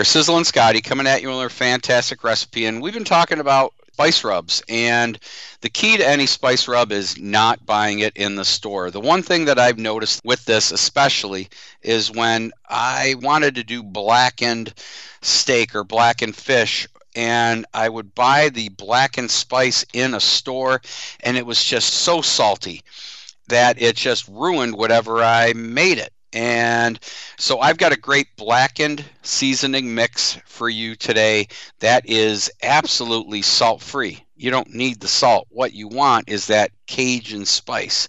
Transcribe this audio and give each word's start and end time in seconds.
there, 0.00 0.22
Sizzlin 0.22 0.46
Scotty 0.46 0.80
coming 0.80 1.06
at 1.06 1.20
you 1.20 1.28
with 1.28 1.36
another 1.36 1.50
fantastic 1.50 2.24
recipe. 2.24 2.64
And 2.64 2.80
we've 2.80 2.94
been 2.94 3.04
talking 3.04 3.38
about 3.38 3.74
spice 3.92 4.24
rubs. 4.24 4.62
And 4.66 5.18
the 5.60 5.68
key 5.68 5.98
to 5.98 6.08
any 6.08 6.24
spice 6.24 6.66
rub 6.66 6.90
is 6.90 7.18
not 7.18 7.66
buying 7.66 7.98
it 7.98 8.16
in 8.16 8.34
the 8.34 8.44
store. 8.46 8.90
The 8.90 8.98
one 8.98 9.22
thing 9.22 9.44
that 9.44 9.58
I've 9.58 9.78
noticed 9.78 10.22
with 10.24 10.42
this, 10.46 10.72
especially, 10.72 11.50
is 11.82 12.10
when 12.10 12.50
I 12.66 13.16
wanted 13.20 13.56
to 13.56 13.62
do 13.62 13.82
blackened 13.82 14.72
steak 15.20 15.74
or 15.74 15.84
blackened 15.84 16.34
fish 16.34 16.88
and 17.14 17.66
I 17.74 17.90
would 17.90 18.14
buy 18.14 18.48
the 18.48 18.70
blackened 18.70 19.30
spice 19.30 19.84
in 19.92 20.14
a 20.14 20.20
store, 20.20 20.80
and 21.24 21.36
it 21.36 21.44
was 21.44 21.62
just 21.62 21.92
so 21.92 22.22
salty 22.22 22.82
that 23.48 23.82
it 23.82 23.96
just 23.96 24.28
ruined 24.28 24.76
whatever 24.76 25.22
I 25.22 25.52
made 25.54 25.98
it. 25.98 26.14
And 26.32 26.98
so 27.38 27.58
I've 27.60 27.78
got 27.78 27.92
a 27.92 27.98
great 27.98 28.28
blackened 28.36 29.04
seasoning 29.22 29.94
mix 29.94 30.38
for 30.46 30.68
you 30.68 30.94
today 30.94 31.48
that 31.80 32.08
is 32.08 32.50
absolutely 32.62 33.42
salt 33.42 33.82
free. 33.82 34.24
You 34.36 34.50
don't 34.50 34.72
need 34.72 35.00
the 35.00 35.08
salt. 35.08 35.48
What 35.50 35.74
you 35.74 35.88
want 35.88 36.28
is 36.28 36.46
that 36.46 36.70
Cajun 36.86 37.44
spice. 37.44 38.08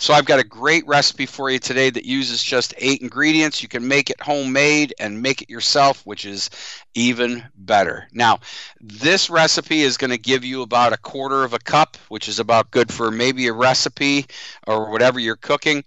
So 0.00 0.14
I've 0.14 0.26
got 0.26 0.38
a 0.38 0.44
great 0.44 0.86
recipe 0.86 1.26
for 1.26 1.50
you 1.50 1.58
today 1.58 1.90
that 1.90 2.04
uses 2.04 2.42
just 2.42 2.72
eight 2.78 3.02
ingredients. 3.02 3.62
You 3.62 3.68
can 3.68 3.86
make 3.86 4.10
it 4.10 4.20
homemade 4.20 4.94
and 5.00 5.20
make 5.20 5.42
it 5.42 5.50
yourself, 5.50 6.06
which 6.06 6.24
is 6.24 6.50
even 6.94 7.44
better. 7.56 8.06
Now, 8.12 8.38
this 8.80 9.28
recipe 9.28 9.80
is 9.80 9.96
going 9.96 10.12
to 10.12 10.18
give 10.18 10.44
you 10.44 10.62
about 10.62 10.92
a 10.92 10.98
quarter 10.98 11.42
of 11.42 11.52
a 11.52 11.58
cup, 11.58 11.96
which 12.08 12.28
is 12.28 12.38
about 12.38 12.70
good 12.70 12.92
for 12.92 13.10
maybe 13.10 13.48
a 13.48 13.52
recipe 13.52 14.26
or 14.68 14.90
whatever 14.90 15.18
you're 15.18 15.36
cooking. 15.36 15.82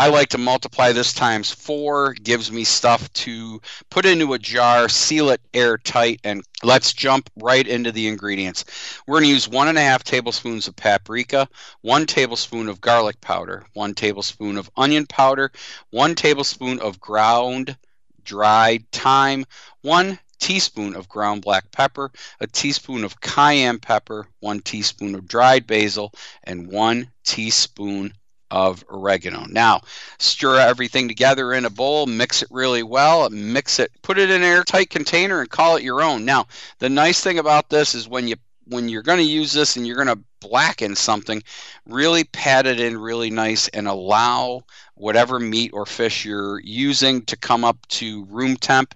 I 0.00 0.08
like 0.08 0.30
to 0.30 0.38
multiply 0.38 0.92
this 0.92 1.12
times 1.12 1.50
four, 1.50 2.14
gives 2.14 2.50
me 2.50 2.64
stuff 2.64 3.12
to 3.12 3.60
put 3.90 4.06
into 4.06 4.32
a 4.32 4.38
jar, 4.38 4.88
seal 4.88 5.28
it 5.28 5.42
airtight, 5.52 6.20
and 6.24 6.42
let's 6.62 6.94
jump 6.94 7.28
right 7.36 7.68
into 7.68 7.92
the 7.92 8.08
ingredients. 8.08 8.64
We're 9.06 9.16
going 9.18 9.28
to 9.28 9.34
use 9.34 9.46
one 9.46 9.68
and 9.68 9.76
a 9.76 9.82
half 9.82 10.02
tablespoons 10.02 10.68
of 10.68 10.74
paprika, 10.74 11.50
one 11.82 12.06
tablespoon 12.06 12.70
of 12.70 12.80
garlic 12.80 13.20
powder, 13.20 13.66
one 13.74 13.92
tablespoon 13.92 14.56
of 14.56 14.70
onion 14.74 15.04
powder, 15.04 15.52
one 15.90 16.14
tablespoon 16.14 16.80
of 16.80 16.98
ground 16.98 17.76
dried 18.24 18.90
thyme, 18.92 19.44
one 19.82 20.18
teaspoon 20.38 20.96
of 20.96 21.10
ground 21.10 21.42
black 21.42 21.70
pepper, 21.72 22.10
a 22.40 22.46
teaspoon 22.46 23.04
of 23.04 23.20
cayenne 23.20 23.78
pepper, 23.78 24.26
one 24.38 24.60
teaspoon 24.60 25.14
of 25.14 25.28
dried 25.28 25.66
basil, 25.66 26.10
and 26.44 26.68
one 26.68 27.10
teaspoon 27.22 28.14
of 28.50 28.84
oregano. 28.90 29.46
Now, 29.48 29.80
stir 30.18 30.58
everything 30.60 31.08
together 31.08 31.52
in 31.52 31.64
a 31.64 31.70
bowl, 31.70 32.06
mix 32.06 32.42
it 32.42 32.48
really 32.50 32.82
well, 32.82 33.28
mix 33.30 33.78
it, 33.78 33.90
put 34.02 34.18
it 34.18 34.30
in 34.30 34.42
an 34.42 34.48
airtight 34.48 34.90
container 34.90 35.40
and 35.40 35.50
call 35.50 35.76
it 35.76 35.82
your 35.82 36.02
own. 36.02 36.24
Now, 36.24 36.46
the 36.78 36.88
nice 36.88 37.20
thing 37.20 37.38
about 37.38 37.68
this 37.70 37.94
is 37.94 38.08
when 38.08 38.28
you 38.28 38.36
when 38.66 38.88
you're 38.88 39.02
going 39.02 39.18
to 39.18 39.24
use 39.24 39.52
this 39.52 39.76
and 39.76 39.86
you're 39.86 39.96
going 39.96 40.06
to 40.06 40.22
blacken 40.40 40.94
something, 40.94 41.42
really 41.86 42.24
pat 42.24 42.66
it 42.66 42.78
in 42.80 42.96
really 42.96 43.30
nice 43.30 43.68
and 43.68 43.88
allow 43.88 44.62
whatever 44.94 45.40
meat 45.40 45.72
or 45.74 45.84
fish 45.84 46.24
you're 46.24 46.60
using 46.60 47.22
to 47.22 47.36
come 47.36 47.64
up 47.64 47.84
to 47.88 48.24
room 48.26 48.56
temp 48.56 48.94